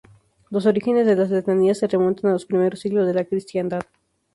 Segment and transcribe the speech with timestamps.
[0.49, 3.83] Los orígenes de las letanías se remontan a los primeros siglos de la cristiandad.